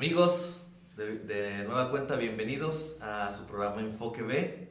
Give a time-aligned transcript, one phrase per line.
[0.00, 0.62] Amigos,
[0.96, 4.70] de, nueva cuenta, bienvenidos a su programa Enfoque B.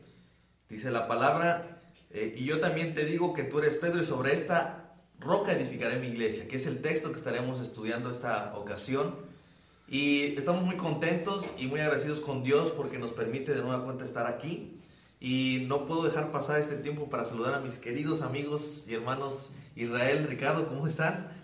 [0.69, 4.33] Dice la palabra, eh, y yo también te digo que tú eres Pedro y sobre
[4.33, 9.17] esta roca edificaré mi iglesia, que es el texto que estaremos estudiando esta ocasión.
[9.87, 14.05] Y estamos muy contentos y muy agradecidos con Dios porque nos permite de nueva cuenta
[14.05, 14.79] estar aquí.
[15.19, 19.51] Y no puedo dejar pasar este tiempo para saludar a mis queridos amigos y hermanos
[19.75, 21.38] Israel, Ricardo, ¿cómo están?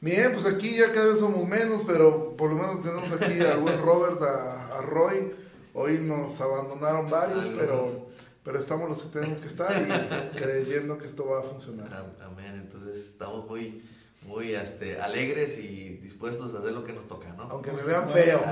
[0.00, 3.60] Bien, pues aquí ya cada vez somos menos, pero por lo menos tenemos aquí al
[3.60, 5.32] buen Robert, a, Roy.
[5.72, 8.08] Hoy nos abandonaron varios, pero,
[8.44, 12.14] pero estamos los que tenemos que estar y creyendo que esto va a funcionar.
[12.22, 13.82] Amén, entonces estamos muy,
[14.26, 17.44] muy este, alegres y dispuestos a hacer lo que nos toca, ¿no?
[17.44, 18.40] Aunque me vean feo.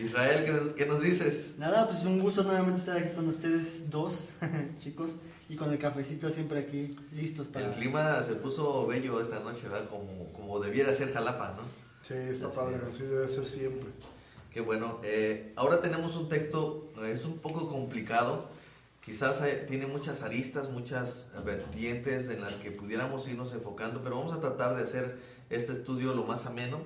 [0.00, 1.52] Israel, ¿qué, nos dices?
[1.58, 4.32] Nada, pues es un gusto nuevamente estar aquí con ustedes dos,
[4.78, 5.16] chicos,
[5.50, 7.66] y con el cafecito siempre aquí, listos para...
[7.66, 9.88] El clima se puso bello esta noche, ¿verdad?
[9.88, 11.62] Como, como debiera ser Jalapa, ¿no?
[12.06, 13.90] Sí, está padre, así debe ser siempre.
[14.52, 15.00] Qué bueno.
[15.02, 18.48] Eh, ahora tenemos un texto, es un poco complicado,
[19.04, 24.40] quizás tiene muchas aristas, muchas vertientes en las que pudiéramos irnos enfocando, pero vamos a
[24.40, 25.18] tratar de hacer
[25.50, 26.78] este estudio lo más ameno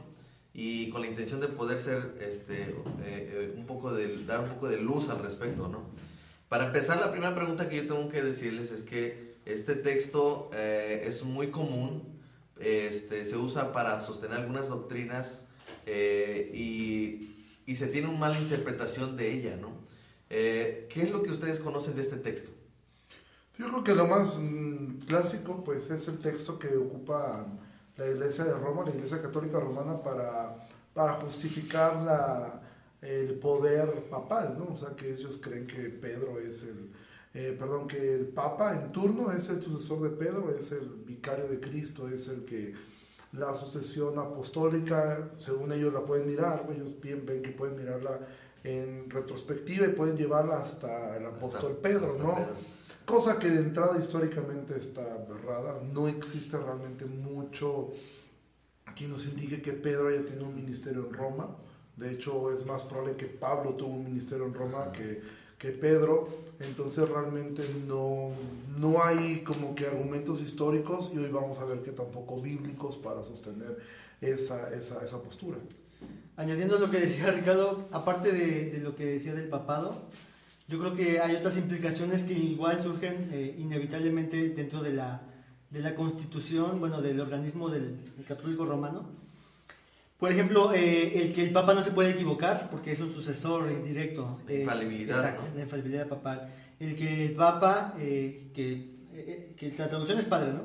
[0.55, 2.75] y con la intención de poder ser este, eh,
[3.05, 5.83] eh, un poco de, dar un poco de luz al respecto, ¿no?
[6.55, 11.03] Para empezar, la primera pregunta que yo tengo que decirles es que este texto eh,
[11.05, 12.21] es muy común,
[12.61, 15.43] este, se usa para sostener algunas doctrinas
[15.85, 19.73] y, y, se tiene una mala interpretación de ella, ¿no?
[20.29, 22.53] ¿Qué es lo que ustedes conocen de este texto?
[23.59, 27.49] Yo creo que lo más mm, clásico, pues, es el texto que ocupa
[27.97, 30.55] la Iglesia de Roma, la Iglesia Católica Romana, para,
[30.95, 32.63] para justificar la,
[33.05, 34.73] el poder papal, ¿no?
[34.73, 36.91] O sea, que ellos creen que Pedro es el,
[37.35, 41.47] eh, perdón, que el Papa en turno es el sucesor de Pedro, es el vicario
[41.47, 42.75] de Cristo, es el que
[43.33, 48.21] la sucesión apostólica, según ellos la pueden mirar, ellos bien ven que pueden mirarla
[48.63, 52.35] en retrospectiva y pueden llevarla hasta el apóstol Pedro, ¿no?
[53.05, 55.81] cosa que de entrada históricamente está errada.
[55.93, 57.93] No existe realmente mucho
[58.95, 61.57] que nos indique que Pedro haya tenido un ministerio en Roma.
[61.97, 65.23] De hecho, es más probable que Pablo tuvo un ministerio en Roma que,
[65.59, 66.29] que Pedro.
[66.61, 68.31] Entonces realmente no,
[68.79, 73.23] no hay como que argumentos históricos y hoy vamos a ver que tampoco bíblicos para
[73.23, 73.79] sostener
[74.21, 75.59] esa, esa, esa postura.
[76.37, 80.03] Añadiendo lo que decía Ricardo, aparte de, de lo que decía del papado,
[80.67, 85.21] yo creo que hay otras implicaciones que igual surgen eh, inevitablemente dentro de la,
[85.69, 89.11] de la constitución, bueno, del organismo del, católico romano.
[90.19, 93.83] Por ejemplo, eh, el que el Papa no se puede equivocar porque es un sucesor
[93.83, 94.41] directo.
[94.49, 95.19] Eh, infalibilidad.
[95.19, 96.49] Exacto, la infalibilidad papal.
[96.81, 98.51] El que el Papa, que,
[99.57, 100.63] que, la traducción es padre, ¿no?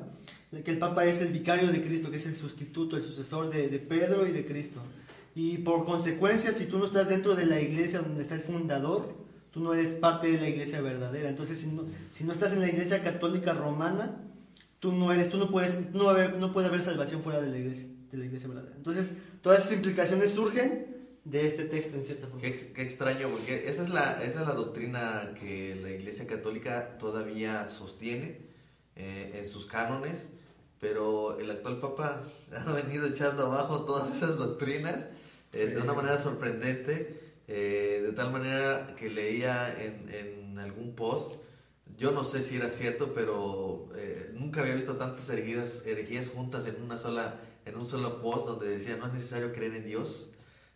[0.51, 3.49] El que el Papa es el vicario de Cristo, que es el sustituto, el sucesor
[3.49, 4.79] de, de Pedro y de Cristo.
[5.35, 9.13] Y por consecuencia, si tú no estás dentro de la iglesia donde está el fundador,
[9.51, 11.29] tú no eres parte de la iglesia verdadera.
[11.29, 14.17] Entonces, si no, si no estás en la iglesia católica romana,
[14.79, 17.57] tú no eres, tú no puedes, no, haber, no puede haber salvación fuera de la
[17.57, 18.75] iglesia, de la iglesia verdadera.
[18.75, 22.41] Entonces, todas esas implicaciones surgen de este texto en cierta forma.
[22.41, 26.97] Qué, qué, extraño, porque esa es, la, esa es la doctrina que la iglesia católica
[26.97, 28.37] todavía sostiene
[28.95, 30.29] eh, en sus cánones,
[30.79, 32.23] pero el actual papa
[32.65, 34.97] ha venido echando abajo todas esas doctrinas
[35.51, 37.19] de una manera sorprendente
[37.51, 41.41] eh, de tal manera que leía en, en, algún post,
[41.97, 46.67] yo no sé si era cierto, pero eh, nunca había visto tantas herejías, herejías juntas
[46.67, 50.31] en una sola en un solo post donde decía no es necesario creer en Dios,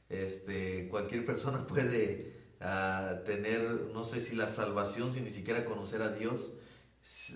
[0.10, 6.02] este, cualquier persona puede uh, tener, no sé si la salvación sin ni siquiera conocer
[6.02, 6.54] a Dios,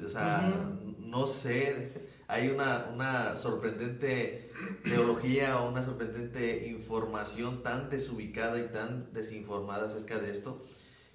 [0.06, 1.91] o sea, no sé,
[2.28, 4.50] hay una, una sorprendente
[4.85, 10.63] teología o una sorprendente información tan desubicada y tan desinformada acerca de esto.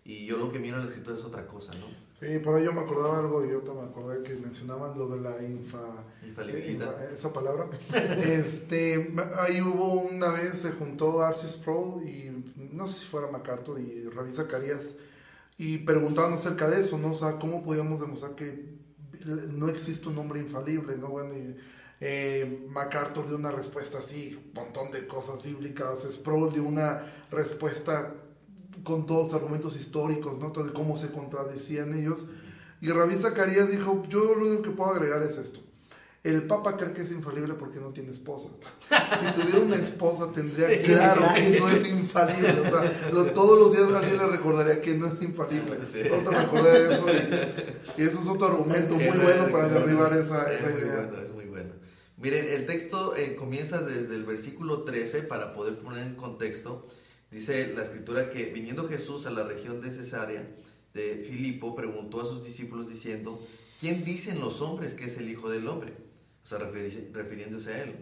[0.05, 1.87] Y yo lo que miro en la escritura es otra cosa, ¿no?
[2.19, 5.21] Sí, por ahí yo me acordaba algo y yo me acordé que mencionaban lo de
[5.21, 7.05] la infa, infalibilidad.
[7.05, 7.67] Eh, esa palabra.
[8.23, 13.81] este, ahí hubo una vez, se juntó Arcis Sproul y no sé si fuera MacArthur
[13.81, 14.97] y Ravi Zacarías
[15.59, 17.11] y preguntaban acerca de eso, ¿no?
[17.13, 18.77] O sea, ¿cómo podíamos demostrar que
[19.25, 21.09] no existe un hombre infalible, ¿no?
[21.09, 21.57] Bueno, y,
[22.01, 28.13] eh, MacArthur dio una respuesta así, un montón de cosas bíblicas, Sproul dio una respuesta
[28.83, 30.51] con todos argumentos históricos, ¿no?
[30.51, 32.25] De cómo se contradecían ellos.
[32.81, 35.61] Y Rabí Zacarías dijo, yo lo único que puedo agregar es esto.
[36.25, 38.49] El Papa cree que es infalible porque no tiene esposa.
[38.89, 42.61] Si tuviera una esposa tendría claro que no es infalible.
[42.61, 45.79] O sea, todos los días alguien le recordaría que no es infalible.
[45.79, 47.07] Me acordé de eso
[47.99, 51.11] y, eso es otro argumento muy bueno para derribar esa, idea.
[51.25, 51.73] es muy bueno.
[52.19, 56.87] Miren, el texto eh, comienza desde el versículo 13 para poder poner en contexto.
[57.33, 60.47] Dice la escritura que viniendo Jesús a la región de Cesarea
[60.93, 63.43] de Filipo, preguntó a sus discípulos diciendo,
[63.81, 65.95] ¿quién dicen los hombres que es el Hijo del Hombre?
[66.45, 67.95] O sea, refiriéndose a él.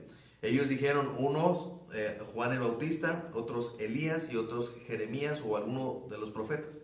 [0.42, 6.18] Ellos dijeron, unos eh, Juan el Bautista, otros Elías y otros Jeremías o alguno de
[6.18, 6.78] los profetas.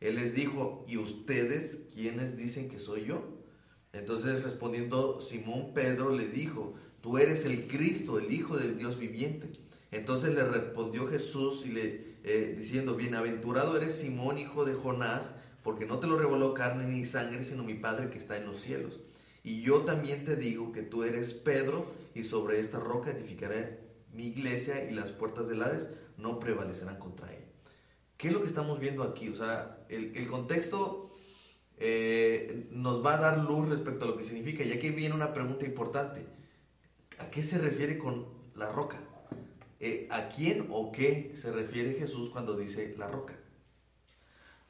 [0.00, 3.22] Él les dijo, ¿y ustedes quiénes dicen que soy yo?
[3.94, 9.48] Entonces respondiendo Simón Pedro le dijo, tú eres el Cristo, el Hijo del Dios viviente.
[9.90, 15.32] Entonces le respondió Jesús y le eh, diciendo, bienaventurado eres Simón, hijo de Jonás,
[15.62, 18.60] porque no te lo reveló carne ni sangre, sino mi Padre que está en los
[18.60, 19.00] cielos.
[19.42, 23.80] Y yo también te digo que tú eres Pedro, y sobre esta roca edificaré
[24.12, 25.88] mi iglesia, y las puertas del Hades
[26.18, 27.46] no prevalecerán contra ella.
[28.18, 29.30] ¿Qué es lo que estamos viendo aquí?
[29.30, 31.10] O sea, el, contexto
[31.78, 34.62] eh, nos va a dar luz respecto a lo que significa.
[34.62, 36.26] Y aquí viene una pregunta importante.
[37.18, 38.98] ¿A qué se refiere con la roca?
[39.82, 43.34] Eh, ¿A quién o qué se refiere Jesús cuando dice la roca?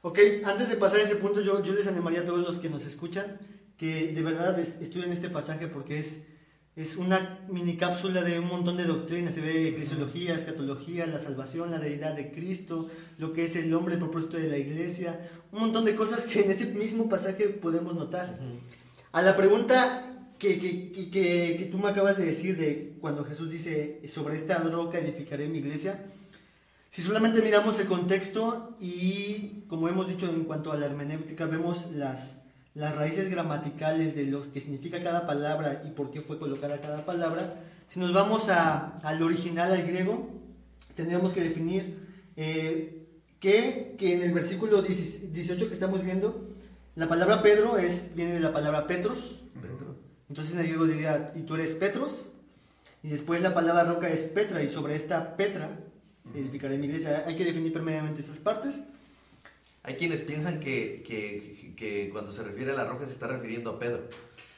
[0.01, 2.69] Ok, antes de pasar a ese punto, yo, yo les animaría a todos los que
[2.69, 3.37] nos escuchan
[3.77, 6.21] que de verdad estudien este pasaje porque es,
[6.75, 9.33] es una mini cápsula de un montón de doctrinas.
[9.33, 13.97] Se ve cristología, escatología, la salvación, la deidad de Cristo, lo que es el hombre
[13.97, 18.39] propuesto de la iglesia, un montón de cosas que en este mismo pasaje podemos notar.
[19.11, 23.51] A la pregunta que, que, que, que, tú me acabas de decir de cuando Jesús
[23.51, 26.03] dice sobre esta roca edificaré mi iglesia,
[26.89, 31.91] si solamente miramos el contexto y como hemos dicho en cuanto a la hermenéutica, vemos
[31.91, 32.41] las
[32.73, 37.05] las raíces gramaticales de lo que significa cada palabra y por qué fue colocada cada
[37.05, 37.55] palabra,
[37.87, 40.29] si nos vamos a, al original, al griego,
[40.95, 41.97] tendríamos que definir
[42.37, 43.07] eh,
[43.39, 46.47] que, que, en el versículo 18 que estamos viendo,
[46.95, 49.39] la palabra Pedro es, viene de la palabra Petros.
[50.31, 52.29] Entonces en el griego diría, y tú eres Petros.
[53.03, 55.77] Y después la palabra roca es Petra, y sobre esta Petra
[56.33, 57.25] edificaré mi iglesia.
[57.27, 58.79] Hay que definir primeramente estas partes.
[59.83, 63.71] Hay quienes piensan que, que, que, cuando se refiere a la roca se está refiriendo
[63.71, 64.03] a Pedro.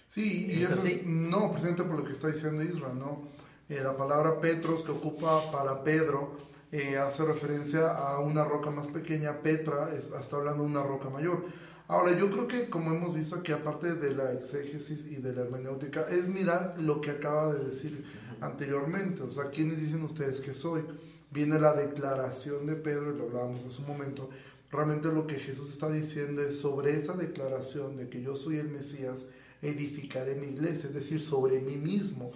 [0.10, 3.24] Sí, y eso no, precisamente por lo que está diciendo Israel, ¿no?
[3.68, 6.38] Eh, la palabra Petros que ocupa para Pedro
[6.72, 11.46] eh, hace referencia a una roca más pequeña, Petra, está hablando de una roca mayor.
[11.94, 15.42] Ahora, yo creo que como hemos visto aquí, aparte de la exégesis y de la
[15.44, 18.04] hermenéutica, es mirar lo que acaba de decir
[18.42, 19.22] anteriormente.
[19.22, 20.82] O sea, ¿quiénes dicen ustedes que soy?
[21.30, 24.28] Viene la declaración de Pedro, y lo hablábamos hace un momento,
[24.72, 28.70] Realmente lo que Jesús está diciendo es sobre esa declaración de que yo soy el
[28.70, 29.28] Mesías,
[29.62, 32.32] edificaré mi iglesia, es decir, sobre mí mismo.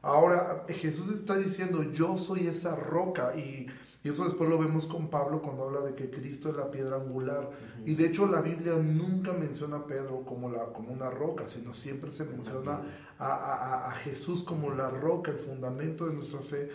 [0.00, 3.66] Ahora Jesús está diciendo, yo soy esa roca y,
[4.08, 7.50] eso después lo vemos con Pablo cuando habla de que Cristo es la piedra angular.
[7.86, 11.72] Y de hecho la Biblia nunca menciona a Pedro como, la, como una roca, sino
[11.72, 12.80] siempre se menciona
[13.18, 16.68] a, a Jesús como la roca, el fundamento de nuestra fe.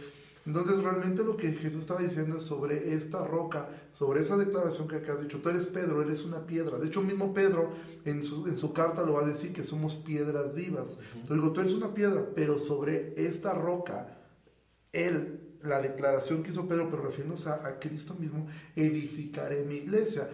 [0.48, 4.96] Entonces realmente lo que Jesús estaba diciendo es sobre esta roca, sobre esa declaración que
[4.96, 6.78] acá has dicho, tú eres Pedro, eres una piedra.
[6.80, 7.72] De hecho, mismo Pedro
[8.06, 11.00] en su, en su carta lo va a decir que somos piedras vivas.
[11.16, 14.20] Entonces digo, tú eres una piedra, pero sobre esta roca,
[14.94, 20.30] él, la declaración que hizo Pedro, pero refiriéndose a, Cristo mismo, edificaré mi iglesia.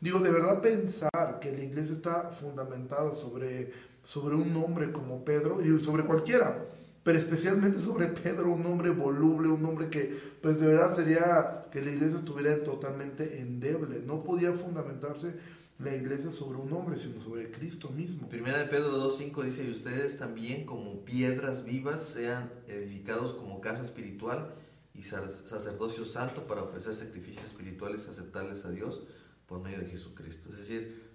[0.00, 3.72] Digo, de verdad pensar que la iglesia está fundamentada sobre,
[4.04, 6.64] sobre un hombre como Pedro y sobre cualquiera
[7.08, 11.80] pero especialmente sobre Pedro, un hombre voluble, un hombre que, pues de verdad sería que
[11.80, 14.02] la iglesia estuviera totalmente endeble.
[14.04, 15.34] No podía fundamentarse
[15.78, 18.28] la iglesia sobre un hombre, sino sobre Cristo mismo.
[18.28, 23.84] Primera de Pedro 2.5 dice, y ustedes también como piedras vivas sean edificados como casa
[23.84, 24.54] espiritual
[24.98, 29.04] y sacerdocio santo para ofrecer sacrificios espirituales aceptables a Dios
[29.46, 30.48] por medio de Jesucristo.
[30.50, 31.08] Es decir,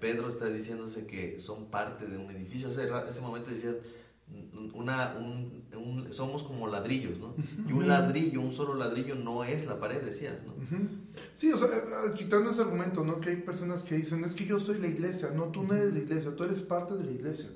[0.00, 2.68] Pedro está diciéndose que son parte de un edificio.
[2.68, 3.74] Hace ese momento decía
[4.74, 7.34] una, un, somos como ladrillos, ¿no?
[7.68, 10.54] Y un ladrillo, un solo ladrillo no es la pared, decías, ¿no?
[11.34, 13.20] Sí, o sea, eh, eh, quitando ese argumento, ¿no?
[13.20, 15.92] Que hay personas que dicen, es que yo soy la iglesia, no, tú no eres
[15.92, 17.48] la iglesia, tú eres parte de la iglesia.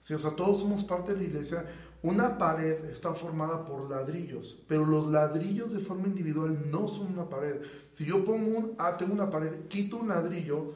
[0.00, 1.64] Sí, o sea, todos somos parte de la iglesia.
[2.02, 7.28] Una pared está formada por ladrillos, pero los ladrillos de forma individual no son una
[7.28, 7.60] pared.
[7.92, 10.72] Si yo pongo un, ah, tengo una pared, quito un ladrillo,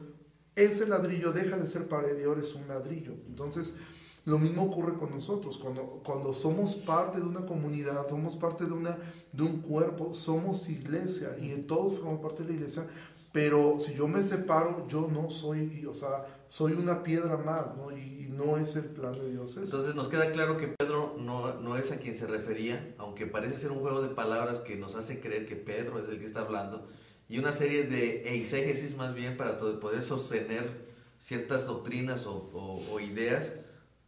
[0.55, 3.15] ese ladrillo deja de ser pared y ahora es un ladrillo.
[3.27, 3.79] Entonces,
[4.27, 8.73] lo mismo ocurre con nosotros, cuando, cuando somos parte de una comunidad, somos parte de,
[8.73, 8.99] una,
[9.33, 12.87] de un cuerpo, somos iglesia y todos formamos parte de la iglesia,
[13.33, 17.97] pero si yo me separo, yo no soy, o sea, soy una piedra más, ¿no?
[17.97, 19.57] Y, no es el plan de Dios.
[19.59, 23.59] Entonces nos queda claro que Pedro no, no, es a quien se refería, aunque parece
[23.59, 26.41] ser un juego de palabras que nos hace creer que Pedro es el que está
[26.41, 26.89] hablando,
[27.29, 30.89] y una serie de exégesis más bien para poder sostener
[31.21, 32.51] ciertas doctrinas o,
[32.91, 33.53] o ideas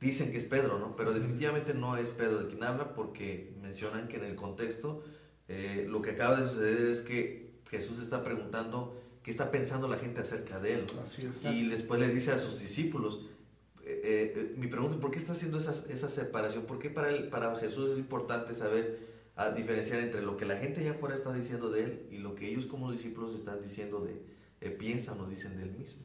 [0.01, 0.97] dicen que es Pedro, ¿no?
[0.97, 5.05] Pero definitivamente no es Pedro de quien habla porque mencionan que en el contexto
[5.49, 9.99] eh, lo que acaba de suceder es que Jesús está preguntando qué está pensando la
[9.99, 10.87] gente acerca de él.
[11.03, 11.45] Así es.
[11.53, 13.27] Y después le dice a sus discípulos,
[13.85, 16.65] eh, eh, mi pregunta es, ¿por qué está haciendo esa, esa separación?
[16.65, 19.01] ¿Por qué para, él, para Jesús es importante saber
[19.35, 22.37] a diferenciar entre lo que la gente allá afuera está diciendo de él y lo
[22.37, 26.05] que ellos como discípulos están diciendo de, piensan o dicen de él mismo?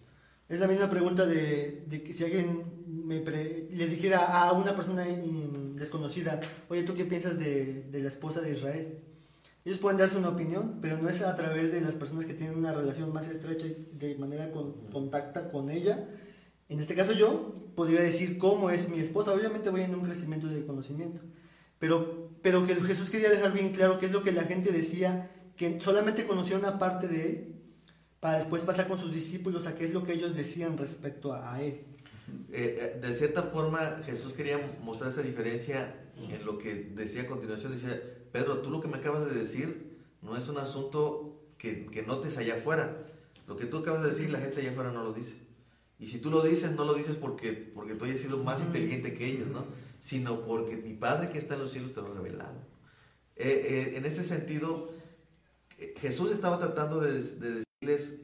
[0.50, 5.06] Es la misma pregunta de, de que si alguien me le dijera a una persona
[5.76, 8.98] desconocida, oye, ¿tú qué piensas de, de, la esposa de Israel?
[9.64, 12.58] Ellos pueden darse una opinión, pero no es a través de las personas que tienen
[12.58, 16.08] una relación más estrecha y de manera con, contacta con ella.
[16.68, 19.34] En este caso yo podría decir cómo es mi esposa.
[19.34, 21.22] Obviamente voy en un crecimiento de conocimiento.
[21.78, 25.32] Pero, pero que Jesús quería dejar bien claro qué es lo que la gente decía,
[25.56, 27.56] que solamente conocía una parte de él
[28.20, 31.62] para después pasar con sus discípulos a qué es lo que ellos decían respecto a,
[31.62, 31.82] él.
[32.52, 37.26] Eh, eh, de cierta forma, Jesús quería mostrar esa diferencia en lo que decía a
[37.26, 37.74] continuación.
[37.74, 38.00] Decía,
[38.32, 42.38] Pedro, tú lo que me acabas de decir no es un asunto que, que notes
[42.38, 43.06] allá afuera.
[43.48, 45.38] Lo que tú acabas de decir, la gente allá afuera no lo dice.
[46.00, 49.14] Y si tú lo dices, no lo dices porque, porque tú hayas sido más inteligente
[49.14, 49.66] que ellos, ¿no?
[50.00, 52.56] Sino porque mi Padre que está en los cielos te lo ha revelado.
[53.36, 54.90] Eh, en ese sentido,
[56.00, 57.64] Jesús estaba tratando de, de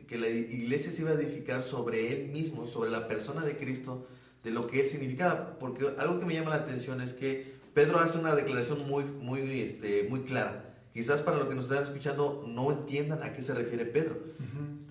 [0.08, 4.08] que la iglesia se iba a edificar sobre él mismo, sobre la persona de Cristo,
[4.44, 5.58] de lo que él significaba.
[5.58, 9.62] Porque algo que me llama la atención es que Pedro hace una declaración muy, muy,
[9.62, 10.74] este, muy clara.
[10.96, 14.18] Quizás para los que nos están escuchando no entiendan a qué se refiere Pedro.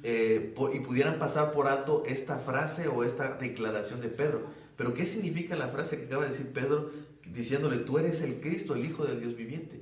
[0.05, 4.43] Eh, y pudieran pasar por alto esta frase o esta declaración de Pedro.
[4.77, 6.93] Pero ¿qué significa la frase que acaba de decir Pedro
[7.35, 9.81] diciéndole, tú eres el Cristo, el Hijo del Dios viviente?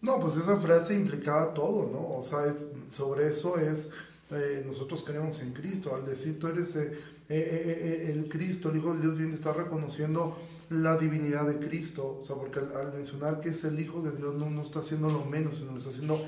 [0.00, 2.16] No, pues esa frase implicaba todo, ¿no?
[2.16, 2.54] O sea,
[2.90, 3.90] sobre eso es
[4.30, 5.94] eh, nosotros creemos en Cristo.
[5.94, 10.38] Al decir tú eres eh, el Cristo, el Hijo de Dios viviente, está reconociendo
[10.70, 12.18] la divinidad de Cristo.
[12.20, 15.10] O sea, porque al, mencionar que es el Hijo de Dios no, no está haciendo
[15.10, 16.20] lo menos, sino está haciendo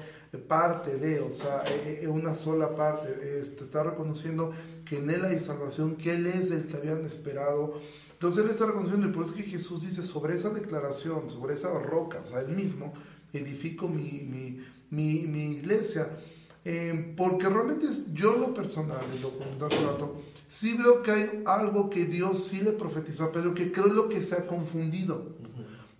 [0.46, 1.64] parte de, o sea,
[2.08, 3.40] una sola parte.
[3.40, 4.52] Este, está reconociendo
[4.84, 7.80] que en Él hay salvación, que Él es el que habían esperado.
[8.12, 11.72] Entonces Él está reconociendo, y por eso que Jesús dice, sobre esa declaración, sobre esa
[11.78, 12.92] roca, o sea, Él mismo,
[13.32, 16.08] edifico mi, mi, mi, mi iglesia.
[16.64, 20.16] Eh, porque realmente es, yo lo personal, y lo comenté hace rato,
[20.48, 23.94] sí veo que hay algo que Dios sí le profetizó a Pedro, que creo es
[23.94, 25.36] lo que se ha confundido.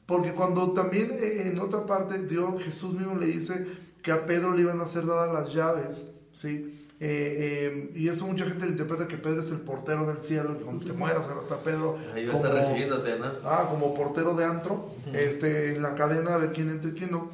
[0.07, 3.67] Porque cuando también eh, en otra parte Dios, Jesús mismo le dice
[4.03, 6.87] que a Pedro le iban a ser dadas las llaves, ¿sí?
[7.01, 10.65] Eh, y esto mucha gente le interpreta que Pedro es el portero del cielo, y
[10.65, 11.99] cuando te mueras hasta Pedro.
[12.15, 13.27] Ahí va a estar recibiéndote, ¿no?
[13.45, 17.31] Ah, como portero de antro, este, en la cadena de quién entra y quién no.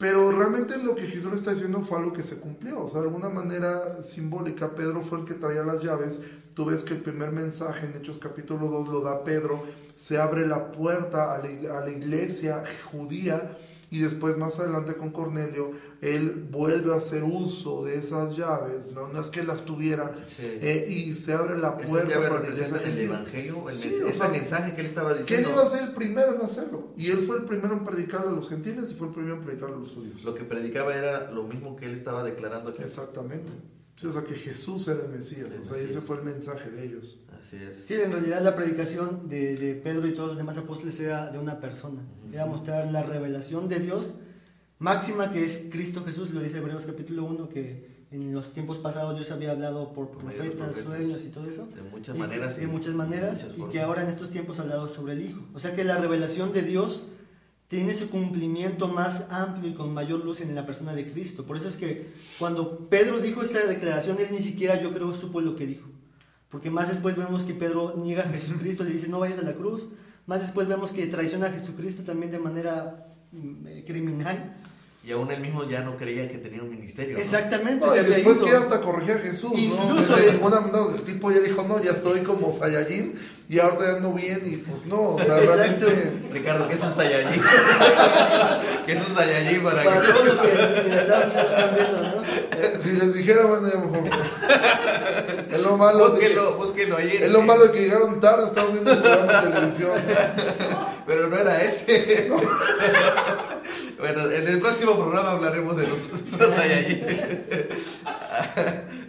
[0.00, 2.84] Pero realmente lo que Jesús está diciendo fue algo que se cumplió.
[2.84, 6.20] O sea, de alguna manera simbólica, Pedro fue el que traía las llaves.
[6.54, 9.62] Tú ves que el primer mensaje en Hechos capítulo 2 lo da Pedro.
[9.96, 13.58] Se abre la puerta a la iglesia judía
[13.90, 19.08] y después más adelante con Cornelio, él vuelve a hacer uso de esas llaves, no,
[19.08, 22.08] no es que las tuviera, eh, y se abre la puerta.
[22.08, 25.26] Esas llaves representan el Evangelio, el ese mensaje que él estaba diciendo.
[25.26, 27.84] Que él iba a ser el primero en hacerlo, y él fue el primero en
[27.84, 30.22] predicarlo a los gentiles y fue el primero en predicarlo a los judíos.
[30.22, 32.82] Lo que predicaba era lo mismo que él estaba declarando aquí.
[32.82, 33.50] Exactamente.
[34.04, 37.18] o sea, que Jesús era el Mesías, o sea, ese fue el mensaje de ellos.
[37.42, 41.60] Sí, en realidad la predicación de, Pedro y todos los demás apóstoles era de una
[41.60, 42.02] persona.
[42.32, 44.14] Era mostrar la revelación de Dios
[44.78, 49.14] máxima que es Cristo Jesús, lo dice Hebreos capítulo 1, que en los tiempos pasados
[49.14, 51.68] Dios había hablado por profetas, sueños y todo eso.
[51.74, 52.56] De muchas maneras.
[52.56, 53.46] De muchas maneras.
[53.56, 55.42] y que ahora en estos tiempos ha hablado sobre el Hijo.
[55.54, 57.06] O sea que la revelación de Dios
[57.68, 61.44] tiene su cumplimiento más amplio y con mayor luz en la persona de Cristo.
[61.44, 65.40] Por eso es que cuando Pedro dijo esta declaración, él ni siquiera yo creo supo
[65.40, 65.89] lo que dijo.
[66.50, 69.54] Porque más después vemos que Pedro niega a Jesucristo, le dice no vayas a la
[69.54, 69.88] cruz.
[70.26, 74.56] Más después vemos que traiciona a Jesucristo también de manera mm, eh, criminal.
[75.02, 77.16] Y aún él mismo ya no creía que tenía un ministerio.
[77.16, 77.86] Exactamente.
[77.86, 79.52] y después que hasta corregía a Jesús.
[79.56, 80.14] Incluso
[80.70, 80.94] ¿no?
[80.94, 83.14] el tipo ya dijo, no, ya estoy como Saiyajin
[83.48, 86.12] y ahora ya ando bien y pues no, o sea, realmente...
[86.30, 87.42] Ricardo, ¿qué es un Saiyajin?
[88.86, 92.19] ¿Qué es un Saiyajin para, para todos los que en Estados Unidos están viendo, ¿no?
[92.82, 94.08] Si les dijera, bueno, ya mejor...
[95.50, 97.18] Es lo malo búsquenlo, búsquenlo ahí.
[97.20, 99.90] Es lo malo de que llegaron tarde, estaban viendo un programa de televisión.
[101.06, 102.30] Pero no era ese.
[103.98, 105.98] bueno, en el próximo programa hablaremos de los,
[106.38, 107.04] los Saiyajin.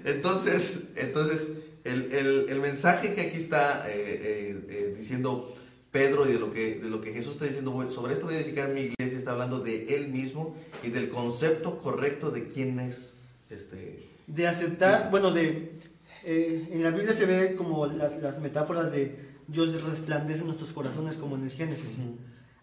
[0.04, 1.48] entonces, entonces
[1.84, 5.56] el, el, el, mensaje que aquí está eh, eh, eh, diciendo
[5.92, 8.40] Pedro y de lo, que, de lo que Jesús está diciendo, sobre esto voy a
[8.40, 13.14] edificar mi iglesia, está hablando de él mismo y del concepto correcto de quién es.
[13.52, 15.78] Este, de aceptar, bueno, de
[16.24, 21.18] en la Biblia se ve como las, las metáforas de, Dios resplandece en nuestros corazones
[21.18, 21.98] como en el Génesis.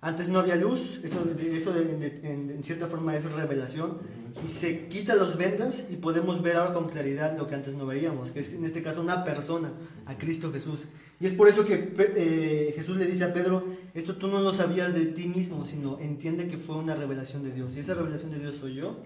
[0.01, 3.99] Antes no había luz, eso, eso en, cierta forma es revelación,
[4.45, 7.85] y se quita los vendas y podemos ver ahora con claridad lo que antes no
[7.85, 9.73] veíamos, que es en este caso una persona,
[10.07, 10.87] a Cristo Jesús.
[11.21, 14.55] Y es por eso que eh, Jesús le dice a Pedro, esto tú no lo
[14.55, 17.77] sabías de ti mismo, sino entiende que fue una revelación de Dios.
[17.77, 19.03] Y esa revelación de Dios soy yo,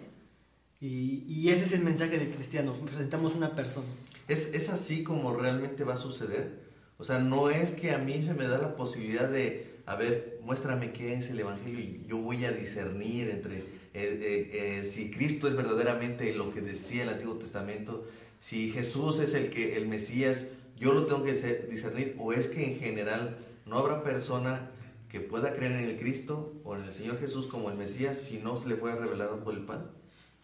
[0.86, 3.86] y, ese es el mensaje del cristiano, presentamos una persona.
[4.28, 6.60] ¿Es, ¿Es así como realmente va a suceder?
[6.98, 10.38] O sea, no es que a mí se me da la posibilidad de a ver,
[10.42, 15.10] muéstrame qué es el Evangelio y yo voy a discernir entre eh, eh, eh, si
[15.10, 18.06] Cristo es verdaderamente lo que decía el Antiguo Testamento,
[18.40, 20.44] si Jesús es el que el Mesías,
[20.78, 24.70] yo lo tengo que discernir o es que en general no habrá persona
[25.08, 28.38] que pueda creer en el Cristo o en el Señor Jesús como el Mesías si
[28.38, 30.01] no se le fue revelado por el Padre.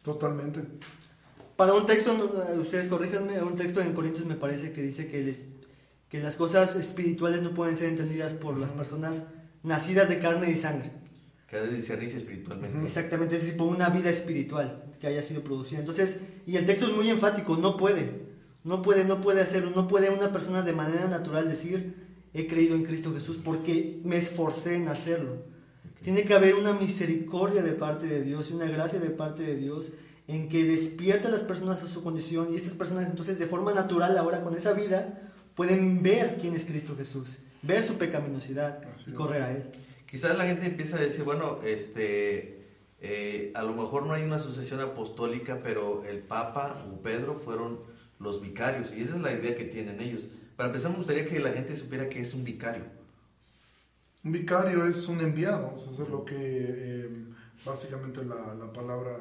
[0.09, 0.63] Totalmente.
[1.55, 2.17] Para un texto,
[2.59, 7.53] ustedes corríjanme, un texto en Corintios me parece que dice que las cosas espirituales no
[7.53, 9.25] pueden ser entendidas por las personas
[9.63, 10.93] nacidas de carne y sangre.
[11.47, 12.87] Que ha de discernirse espiritualmente.
[12.87, 15.81] Exactamente, es decir, por una vida espiritual que haya sido producida.
[15.81, 18.23] Entonces, y el texto es muy enfático, no puede,
[18.65, 21.97] no puede, no puede hacerlo, no puede una persona de manera natural decir,
[22.33, 25.58] he creído en Cristo Jesús porque me esforcé en hacerlo.
[26.03, 29.57] Tiene que haber una misericordia de parte de Dios y una gracia de parte de
[29.57, 29.93] Dios
[30.29, 33.73] en que despierta a las personas a su condición y estas personas entonces de forma
[33.73, 39.13] natural ahora con esa vida pueden ver quién es Cristo Jesús, ver su pecaminosidad y
[39.13, 39.65] correr a Él.
[40.09, 42.63] Quizás la gente empieza a decir, bueno, este,
[43.01, 47.81] eh, a lo mejor no hay una sucesión apostólica, pero el Papa o Pedro fueron
[48.19, 50.29] los vicarios, y esa es la idea que tienen ellos.
[50.57, 52.85] Para empezar, me gustaría que la gente supiera que es un vicario.
[54.25, 57.09] Un vicario es un enviado, eso es lo que eh,
[57.65, 59.21] básicamente la, la palabra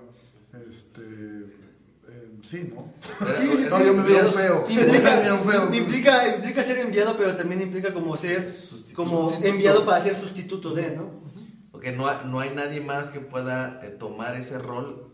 [0.69, 2.93] este, eh, sí, ¿no?
[3.33, 3.91] Sí, sí, sí.
[3.91, 4.65] me veo feo.
[4.69, 8.51] Implica, implica, ser enviado, pero también implica como ser
[8.93, 11.09] como enviado para ser sustituto de, ¿no?
[11.71, 15.11] Porque no hay, no hay nadie más que pueda eh, tomar ese rol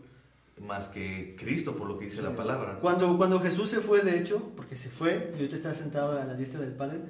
[0.60, 2.78] más que Cristo, por lo que dice la palabra.
[2.80, 6.24] Cuando, cuando Jesús se fue, de hecho, porque se fue y ahorita está sentado a
[6.24, 7.00] la diestra del Padre,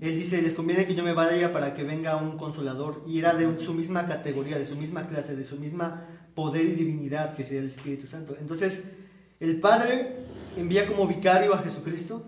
[0.00, 3.04] él dice, les conviene que yo me vaya para que venga un consolador.
[3.06, 6.72] Y era de su misma categoría, de su misma clase, de su misma poder y
[6.72, 8.36] divinidad que sería el Espíritu Santo.
[8.40, 8.82] Entonces,
[9.40, 10.16] el Padre
[10.56, 12.24] envía como vicario a Jesucristo,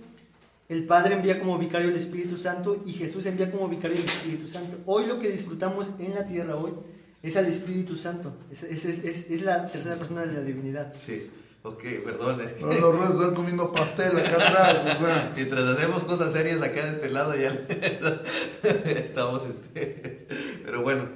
[0.69, 4.47] el Padre envía como vicario el Espíritu Santo y Jesús envía como vicario el Espíritu
[4.47, 4.79] Santo.
[4.87, 6.73] Hoy lo que disfrutamos en la tierra hoy
[7.23, 10.95] es al Espíritu Santo, es, es, es la tercera persona de la divinidad.
[10.95, 11.29] Sí.
[11.67, 12.63] Ok, perdón, es que...
[12.63, 15.33] los ruedos están comiendo pastel acá atrás, o sea...
[15.37, 17.59] Mientras hacemos cosas serias acá de este lado ya
[18.63, 20.27] estamos, este...
[20.63, 21.09] Pero bueno,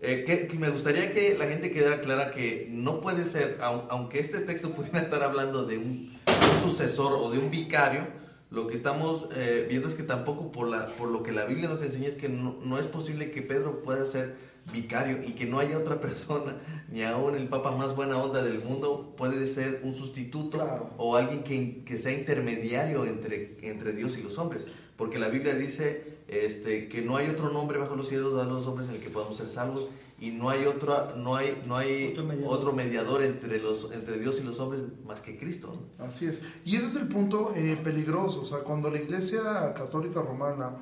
[0.00, 4.38] eh, que, me gustaría que la gente quedara clara que no puede ser, aunque este
[4.38, 6.18] texto pudiera estar hablando de un,
[6.62, 8.06] sucesor o de un vicario,
[8.48, 11.68] lo que estamos eh, viendo es que tampoco por, la, por lo que la Biblia
[11.68, 15.46] nos enseña es que no, no, es posible que Pedro pueda ser vicario y que
[15.46, 16.56] no haya otra persona,
[16.90, 21.42] ni aún el papa más buena onda del mundo puede ser un sustituto o alguien
[21.44, 24.66] que, que, sea intermediario entre, entre Dios y los hombres.
[24.96, 28.66] Porque la Biblia dice este, que no hay otro nombre bajo los cielos de los
[28.66, 29.88] hombres en el que podamos ser salvos
[30.20, 34.44] y no hay otra no hay no hay otro mediador, entre los entre Dios y
[34.44, 36.42] los hombres más que Cristo así es.
[36.64, 38.42] Y ese es el punto eh, peligroso.
[38.42, 40.76] O sea cuando la Iglesia Católica Romana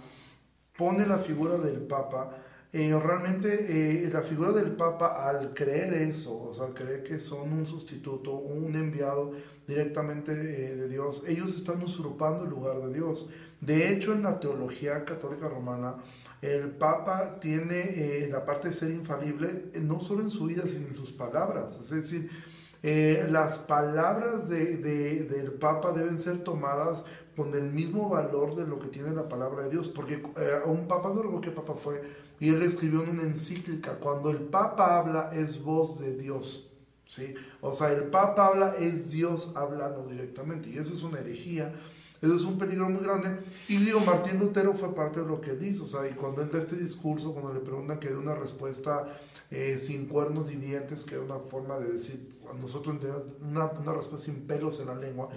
[0.77, 2.37] pone la figura del Papa
[2.73, 7.53] eh, realmente eh, la figura del Papa al creer eso o sea creer que son
[7.53, 9.33] un sustituto un enviado
[9.67, 15.05] directamente de Dios ellos están usurpando el lugar de Dios de hecho, en la teología
[15.05, 15.97] católica romana,
[16.41, 20.63] el Papa tiene eh, la parte de ser infalible eh, no solo en su vida,
[20.63, 21.79] sino en sus palabras.
[21.81, 22.31] Es decir,
[22.85, 27.05] eh, las palabras de, del Papa deben ser tomadas
[27.37, 30.23] con el mismo valor de lo que tiene la palabra de Dios, porque
[30.67, 32.03] un Papa, no recuerdo qué Papa fue,
[32.41, 36.71] y él escribió en una encíclica, cuando el Papa habla es voz de Dios.
[37.07, 37.35] ¿sí?
[37.61, 41.75] O sea, el Papa habla es Dios hablando directamente, y eso es una herejía
[42.21, 43.41] eso es un peligro muy grande.
[43.69, 45.81] Y digo, Martín Lutero fue parte de lo que él.
[45.81, 49.21] O sea, y cuando entra este discurso, cuando le preguntan que dé una respuesta
[49.51, 52.97] eh, sin cuernos y dientes, que era una forma de decir, nosotros
[53.41, 55.29] una, una respuesta sin pelos en la lengua,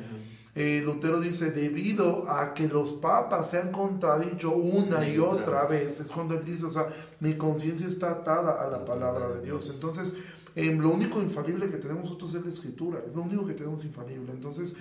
[0.53, 6.01] eh, Lutero dice, debido a que los papas se han contradicho una y otra vez,
[6.01, 6.87] es cuando él dice, o sea,
[7.21, 9.71] mi conciencia está atada a la palabra de Dios.
[9.73, 10.15] Entonces,
[10.55, 13.85] eh, lo único infalible que tenemos nosotros es la escritura, es lo único que tenemos
[13.85, 14.33] infalible.
[14.33, 14.75] Entonces,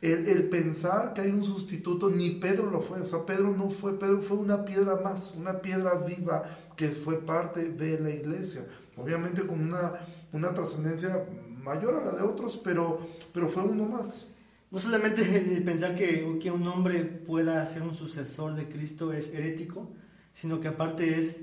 [0.00, 3.96] el, pensar que hay un sustituto, ni Pedro lo fue, o sea, Pedro no fue,
[3.96, 6.42] Pedro fue una piedra más, una piedra viva
[6.76, 10.00] que fue parte de la iglesia, obviamente con una,
[10.32, 11.24] una trascendencia
[11.62, 12.98] mayor a la de otros, pero,
[13.32, 14.31] pero fue uno más.
[14.72, 19.32] No solamente el pensar que, que un hombre pueda ser un sucesor de Cristo es
[19.32, 19.90] herético,
[20.32, 21.40] sino que aparte es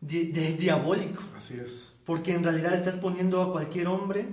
[0.00, 1.94] di- de- diabólico, Así es.
[2.04, 4.26] porque en realidad estás poniendo a cualquier hombre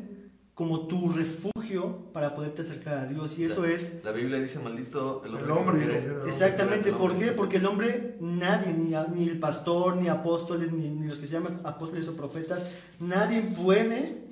[0.56, 5.22] como tu refugio para poderte acercar a Dios, y eso es La Biblia dice, maldito
[5.26, 5.46] el hombre.
[5.46, 6.30] El hombre que y quiere- el hombre.
[6.30, 7.32] Exactamente, el ¿por qué?
[7.34, 11.34] Porque el hombre, nadie, ni, ni el pastor, ni apóstoles, ni, ni los que se
[11.34, 14.24] llaman apóstoles o profetas, nadie puede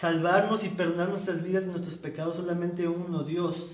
[0.00, 3.72] salvarnos y perdonar nuestras vidas de nuestros pecados, solamente uno, Dios,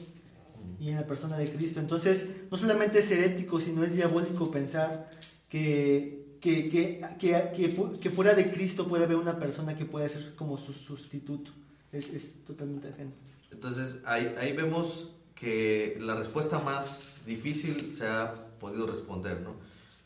[0.81, 1.79] y en la persona de Cristo.
[1.79, 5.09] Entonces, no solamente es herético, sino es diabólico pensar
[5.49, 9.85] que, que, que, que, que fu- que fuera de Cristo puede haber una persona que
[9.85, 11.53] pueda ser como su sustituto.
[11.93, 13.13] Es, totalmente ajeno.
[13.53, 19.55] Entonces, ahí vemos que la respuesta más difícil se ha podido responder, ¿no?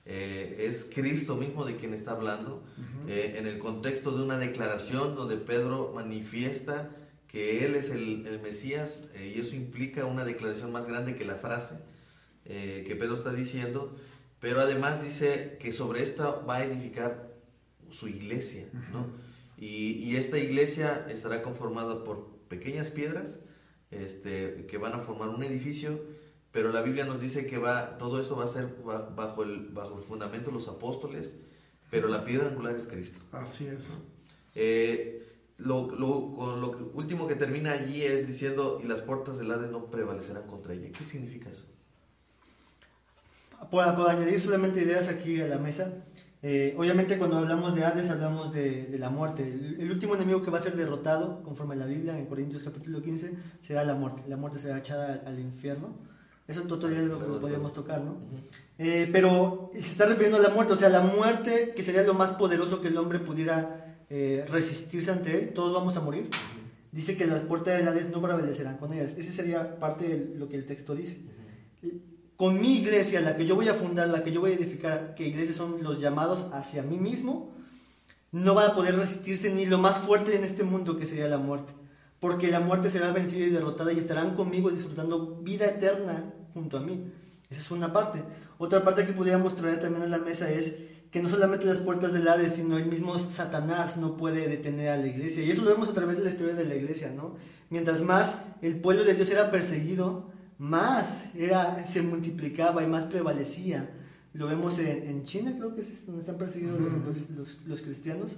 [0.07, 2.65] Eh, es Cristo mismo de quien está hablando,
[3.07, 6.91] eh, en el contexto de una declaración donde Pedro manifiesta
[7.29, 11.25] que Él es el, el Mesías, eh, y eso implica una declaración más grande que
[11.25, 11.77] la frase
[12.43, 13.95] que Pedro está diciendo,
[14.41, 17.33] pero además dice que sobre esta va a edificar
[17.91, 19.07] su iglesia, ¿no?
[19.57, 23.39] Y, y esta iglesia estará conformada por pequeñas piedras
[23.91, 26.01] este, que van a formar un edificio,
[26.53, 29.69] pero la Biblia nos dice que va, todo eso va a ser ba- bajo el,
[29.69, 31.33] bajo el fundamento de los apóstoles,
[31.91, 33.19] pero la piedra angular es Cristo.
[33.33, 33.99] Así es.
[34.55, 35.17] Eh,
[35.59, 39.71] lo, lo- con lo último que termina allí es diciendo, y las puertas del Hades
[39.71, 40.89] no prevalecerán contra ella.
[40.97, 41.67] ¿Qué significa eso?
[43.71, 45.93] Por, por añadir solamente ideas aquí a la mesa,
[46.43, 49.43] eh, obviamente cuando hablamos de Hades hablamos de, de la muerte.
[49.47, 52.65] El, el último enemigo que va a ser derrotado, conforme a la Biblia, en Corintios
[52.65, 54.23] capítulo 15, será la muerte.
[54.29, 55.95] La muerte será echada al, al infierno.
[56.51, 58.17] Eso otro día lo, lo podríamos tocar, ¿no?
[58.79, 62.15] Eh, pero se está refiriendo a la muerte, o sea, la muerte que sería lo
[62.15, 66.29] más poderoso que el hombre pudiera eh, resistirse ante él, todos vamos a morir.
[66.91, 69.15] Dice que las puertas del Hades no prevalecerán con ellas.
[69.17, 71.19] Ese sería parte de lo que el texto dice
[72.41, 75.15] con mi iglesia, la que yo voy a fundar, la que yo voy a edificar,
[75.15, 77.53] que iglesias son los llamados hacia mí mismo,
[78.33, 81.37] no va a poder resistirse ni lo más fuerte en este mundo que sería la
[81.37, 81.75] muerte.
[82.19, 86.81] Porque la muerte será vencida y derrotada y estarán conmigo disfrutando vida eterna junto a
[86.81, 87.05] mí.
[87.51, 88.23] Esa es una parte.
[88.59, 90.75] Otra parte que pudiéramos traer también a la mesa es
[91.11, 94.97] que no solamente las puertas del Hades, sino el mismo Satanás no puede detener a
[94.97, 95.43] la iglesia.
[95.43, 97.35] Y eso lo vemos a través de la historia de la iglesia, ¿no?
[97.69, 103.91] Mientras más el pueblo de Dios era perseguido, más era, se multiplicaba y más prevalecía.
[104.33, 107.81] Lo vemos en, en China, creo que es donde están perseguidos los, los- los- los
[107.83, 108.37] cristianos.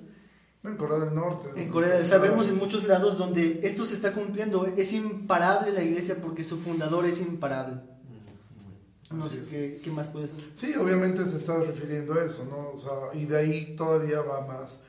[0.64, 1.48] En Corea del Norte.
[1.60, 4.64] En Corea, o vemos en muchos lados donde esto se está cumpliendo.
[4.76, 7.80] Es imparable la iglesia porque su fundador es imparable.
[9.12, 10.36] No sé qué, qué más puede ser.
[10.54, 12.70] Sí, obviamente se está refiriendo a eso, ¿no?
[12.70, 14.80] O sea, y de ahí todavía va más.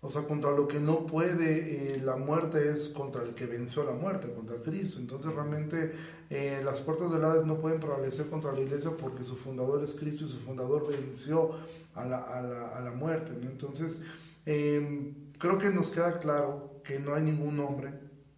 [0.00, 3.82] O sea, contra lo que no puede eh, la muerte es contra el que venció
[3.84, 4.98] la muerte, contra Cristo.
[5.00, 5.94] Entonces realmente
[6.30, 9.94] eh, las puertas del Hades no pueden prevalecer contra la iglesia porque su fundador es
[9.94, 11.52] Cristo y su fundador venció
[11.94, 13.50] a la, a la, a la muerte, ¿no?
[13.50, 14.00] Entonces,
[14.44, 17.92] eh, creo que nos queda claro que no hay ningún hombre,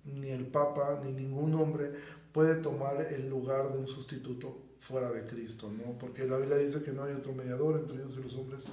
[0.05, 1.93] ni el Papa, ni ningún hombre
[2.33, 5.99] puede tomar el lugar de un sustituto fuera de Cristo, ¿no?
[5.99, 8.65] Porque la Biblia dice que no hay otro mediador entre Dios y los hombres.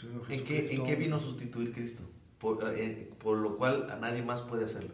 [0.00, 2.02] sino ¿En qué, ¿En qué vino a sustituir Cristo?
[2.38, 4.90] Por, eh, por lo cual a nadie más puede hacerlo.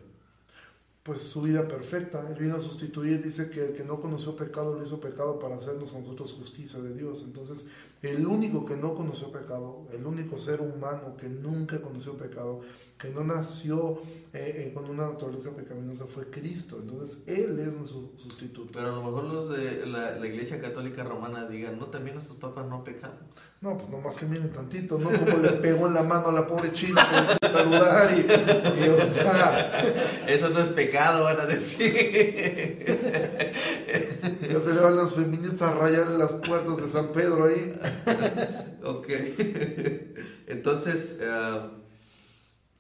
[1.02, 2.28] Pues su vida perfecta.
[2.28, 5.56] Él vino a sustituir, dice que el que no conoció pecado lo hizo pecado para
[5.56, 7.22] hacernos a nosotros justicia de Dios.
[7.24, 7.66] Entonces,
[8.02, 12.60] el único que no conoció pecado, el único ser humano que nunca conoció pecado,
[12.96, 16.78] que no nació eh, eh, con una naturaleza pecaminosa fue Cristo.
[16.80, 18.70] Entonces, Él es nuestro sustituto.
[18.72, 22.38] Pero a lo mejor los de la, la Iglesia Católica Romana digan, no, también nuestros
[22.38, 23.14] papas no han pecado.
[23.60, 25.10] No, pues nomás que miren tantito, ¿no?
[25.10, 28.20] Como le pegó en la mano a la pobre china que saludar y,
[28.84, 29.72] y, o sea,
[30.28, 32.86] Eso no es pecado, van a decir.
[34.58, 37.72] ya se le van las feministas a rayarle las puertas de San Pedro ahí.
[38.84, 39.08] ok.
[40.46, 41.60] Entonces, eh,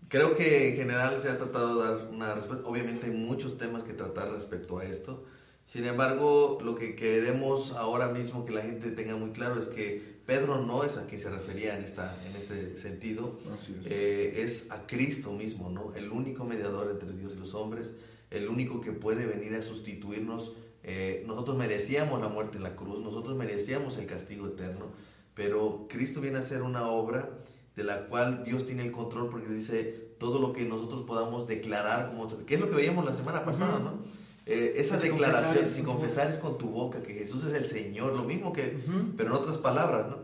[0.08, 2.68] creo que en general se ha tratado de dar una respuesta.
[2.68, 5.24] Obviamente hay muchos temas que tratar respecto a esto.
[5.66, 10.18] Sin embargo, lo que queremos ahora mismo que la gente tenga muy claro es que
[10.24, 13.38] Pedro no es a quien se refería en, esta, en este sentido.
[13.52, 13.90] Así es.
[13.90, 15.94] Eh, es a Cristo mismo, ¿no?
[15.94, 17.92] El único mediador entre Dios y los hombres,
[18.30, 20.52] el único que puede venir a sustituirnos.
[20.84, 24.86] Eh, nosotros merecíamos la muerte en la cruz, nosotros merecíamos el castigo eterno,
[25.34, 27.28] pero Cristo viene a hacer una obra
[27.76, 29.82] de la cual Dios tiene el control porque dice
[30.18, 33.78] todo lo que nosotros podamos declarar como que es lo que veíamos la semana pasada,
[33.78, 34.02] ¿no?
[34.46, 38.24] Eh, esa Si declaración, si confesares con tu boca que Jesús es el Señor, lo
[38.24, 39.12] mismo que, Ujú.
[39.16, 40.16] pero en otras palabras, ¿no?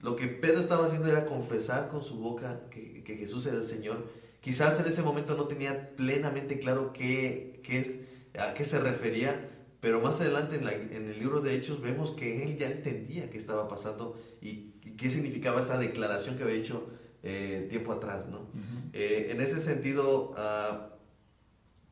[0.00, 3.64] Lo que Pedro estaba haciendo era confesar con su boca que, que Jesús era el
[3.64, 4.06] Señor.
[4.40, 8.04] Quizás en ese momento no tenía plenamente claro qué, qué-
[8.38, 9.50] a qué se refería,
[9.84, 13.28] pero más adelante en, la- en el libro de Hechos vemos que él ya entendía
[13.28, 16.88] qué estaba pasando y, y qué significaba esa declaración que había hecho
[17.22, 18.48] eh, tiempo atrás, ¿no?
[18.94, 20.88] Eh, en ese sentido, ah,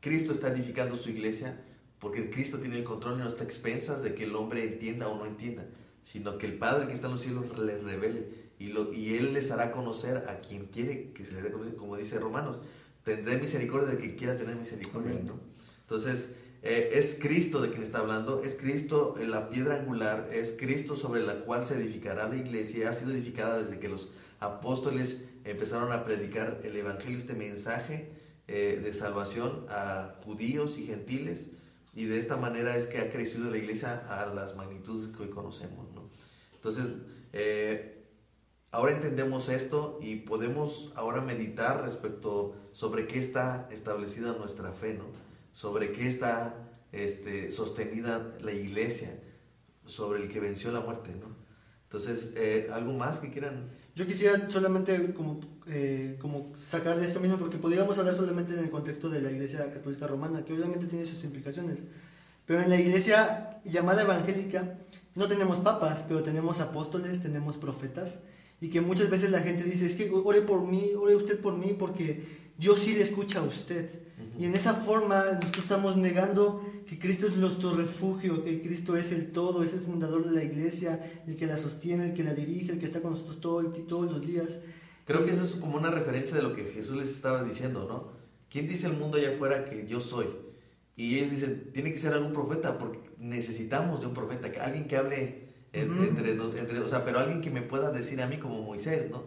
[0.00, 1.60] Cristo está edificando su iglesia
[1.98, 5.08] porque Cristo tiene el control y no está a expensas de que el hombre entienda
[5.08, 5.66] o no entienda,
[6.02, 8.28] sino que el Padre que está en los cielos les revele
[8.58, 11.76] y, lo, y Él les hará conocer a quien quiere que se les dé conocer,
[11.76, 12.58] como dice Romanos,
[13.04, 15.10] tendré misericordia de quien quiera tener misericordia.
[15.12, 15.26] Amén.
[15.26, 15.40] ¿no?
[15.82, 16.30] Entonces,
[16.62, 20.96] eh, es Cristo de quien está hablando, es Cristo en la piedra angular, es Cristo
[20.96, 25.90] sobre la cual se edificará la iglesia, ha sido edificada desde que los apóstoles empezaron
[25.90, 28.12] a predicar el Evangelio, este mensaje
[28.46, 31.46] eh, de salvación a judíos y gentiles,
[31.94, 35.30] y de esta manera es que ha crecido la iglesia a las magnitudes que hoy
[35.30, 35.90] conocemos.
[35.92, 36.08] ¿no?
[36.54, 36.86] Entonces,
[37.32, 38.04] eh,
[38.70, 45.21] ahora entendemos esto y podemos ahora meditar respecto sobre qué está establecida nuestra fe, ¿no?
[45.52, 46.54] Sobre qué está
[46.92, 49.18] este, sostenida la iglesia,
[49.86, 51.14] sobre el que venció la muerte.
[51.18, 51.34] ¿no?
[51.84, 53.70] Entonces, eh, ¿algo más que quieran?
[53.94, 58.60] Yo quisiera solamente como, eh, como sacar de esto mismo, porque podríamos hablar solamente en
[58.60, 61.82] el contexto de la Iglesia Católica Romana, que obviamente tiene sus implicaciones.
[62.46, 64.78] Pero en la Iglesia llamada evangélica
[65.14, 68.20] no tenemos papas, pero tenemos apóstoles, tenemos profetas,
[68.62, 71.58] y que muchas veces la gente dice, es que ore por mí, ore usted por
[71.58, 73.88] mí, porque Dios sí le escucha a usted.
[74.38, 79.12] Y en esa forma nosotros estamos negando que Cristo es nuestro refugio, que Cristo es
[79.12, 82.34] el todo, es el fundador de la iglesia, el que la sostiene, el que la
[82.34, 84.60] dirige, el que está con nosotros todo todos los días.
[85.04, 88.12] Creo que eso es como una referencia de lo que Jesús les estaba diciendo, ¿no?
[88.48, 90.26] ¿Quién dice el mundo allá afuera que yo soy?
[90.96, 94.86] Y ellos dicen, tiene que ser algún profeta, porque necesitamos de un profeta, que- alguien
[94.86, 98.36] que hable entre, nos- entre, o sea, pero alguien que me pueda decir a mí
[98.38, 99.24] como Moisés, ¿no?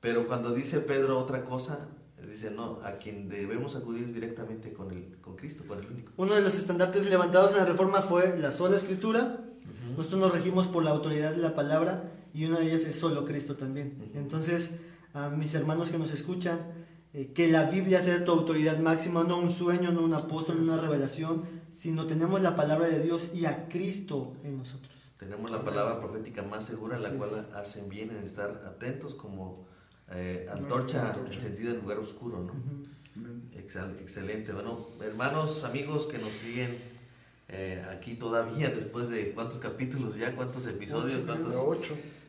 [0.00, 1.88] Pero cuando dice Pedro otra cosa,
[2.34, 6.12] dice, no, a quien debemos acudir es directamente con, el, con Cristo, con el único.
[6.16, 9.40] Uno de los estandartes levantados en la reforma fue la sola escritura.
[9.96, 13.24] Nosotros nos regimos por la autoridad de la palabra y una de ellas es solo
[13.24, 14.10] Cristo también.
[14.14, 14.72] Entonces,
[15.12, 16.58] a mis hermanos que nos escuchan,
[17.12, 20.72] eh, que la Biblia sea tu autoridad máxima, no un sueño, no un apóstol, no
[20.72, 24.92] una revelación, sino tenemos la palabra de Dios y a Cristo en nosotros.
[25.18, 27.54] Tenemos la palabra profética más segura, la cual es.
[27.54, 29.64] hacen bien en estar atentos como
[30.10, 31.34] eh, antorcha antorcha.
[31.34, 32.52] encendida en lugar oscuro, ¿no?
[33.58, 34.52] Excel- excelente.
[34.52, 36.76] Bueno, hermanos, amigos que nos siguen
[37.48, 41.54] eh, aquí todavía después de cuántos capítulos ya, cuántos episodios, cuántos,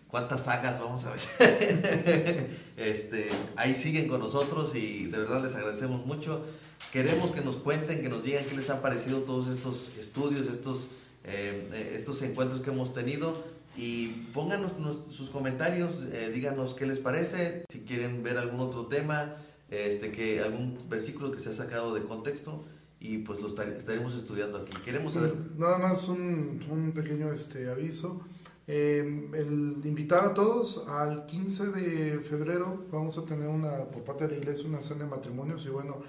[0.08, 2.50] cuántas sagas vamos a ver.
[2.78, 6.46] este, ahí siguen con nosotros y de verdad les agradecemos mucho.
[6.92, 10.90] Queremos que nos cuenten, que nos digan qué les han parecido todos estos estudios, estos,
[11.24, 13.44] eh, eh, estos encuentros que hemos tenido.
[13.78, 18.88] Y pónganos nos- sus comentarios, eh, díganos qué les parece, si quieren ver algún otro
[18.88, 19.36] tema,
[19.70, 22.64] este, que algún versículo que se ha sacado de contexto
[23.00, 24.72] y pues lo estar- estaremos estudiando aquí.
[24.86, 28.22] Queremos saber Nada más un, un pequeño este, aviso.
[28.68, 34.28] Eh, el invitar a todos al 15 de febrero vamos a tener una por parte
[34.28, 36.02] de la iglesia una cena de matrimonios y bueno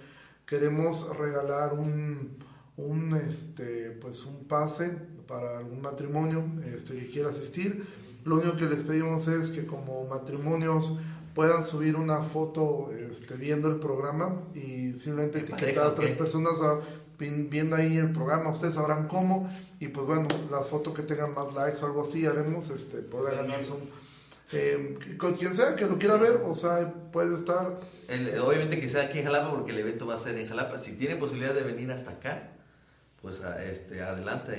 [0.46, 2.38] queremos regalar un,
[2.78, 4.90] un este pues un pase
[5.26, 7.84] para algún matrimonio este, que quiera asistir.
[8.24, 10.94] Lo único que les pedimos es que como matrimonios
[11.34, 16.12] puedan subir una foto este, viendo el programa y simplemente ¿De etiquetar pareja a tres
[16.16, 16.80] personas a-
[17.18, 19.48] vi- viendo ahí el programa, ustedes sabrán cómo.
[19.80, 23.36] Y pues bueno, las fotos que tengan más likes o algo así haremos, este, poder
[23.36, 23.88] ganarse un...
[24.52, 27.78] eh, con quien sea que lo quiera ver, o sea, puede estar...
[28.08, 30.78] El- obviamente que sea aquí en Jalapa porque el evento va a ser en Jalapa.
[30.78, 32.52] Si tiene posibilidad de venir hasta acá,
[33.26, 34.54] pues a- este, adelante.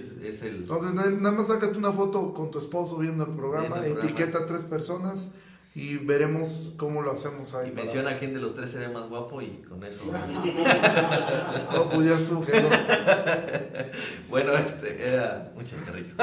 [0.00, 0.56] Es, es el...
[0.62, 3.92] Entonces na- nada más sácate una foto con tu esposo viendo el programa, Viendo el
[3.92, 4.10] programa.
[4.10, 5.28] etiqueta a tres personas
[5.74, 7.68] y veremos cómo lo hacemos ahí.
[7.68, 10.00] Y para- menciona a quién de los tres se ve más guapo y con eso.
[11.74, 12.68] No, pues ya estuvo que no.
[14.30, 16.14] bueno, este, era muchas carrillo.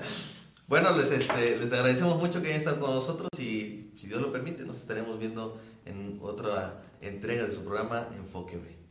[0.68, 4.30] bueno, les, este, les agradecemos mucho que hayan estado con nosotros y si Dios lo
[4.30, 8.81] permite, nos estaremos viendo en otra entrega de su programa Enfoque B.